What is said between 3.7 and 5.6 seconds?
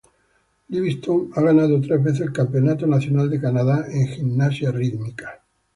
en gimnasia rítmica.